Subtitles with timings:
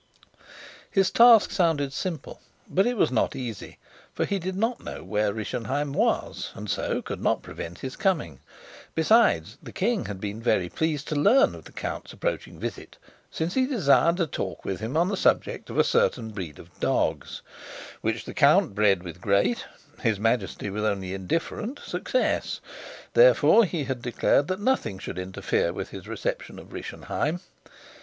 [0.89, 3.77] His task sounded simple, but it was not easy;
[4.15, 8.39] for he did not know where Rischenheim was, and so could not prevent his coming;
[8.95, 12.97] besides, the king had been very pleased to learn of the count's approaching visit,
[13.29, 16.79] since he desired to talk with him on the subject of a certain breed of
[16.79, 17.43] dogs,
[18.01, 19.65] which the count bred with great,
[20.01, 22.59] his Majesty with only indifferent success;
[23.13, 27.39] therefore he had declared that nothing should interfere with his reception of Rischenheim.